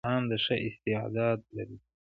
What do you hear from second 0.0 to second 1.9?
انعام د ښه استعداد لري.